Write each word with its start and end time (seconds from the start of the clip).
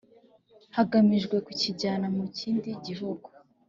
Hagamijwe 0.75 1.35
Kukijyana 1.45 2.05
Mu 2.15 2.25
Kindi 2.37 2.69
Gihugu 2.87 3.27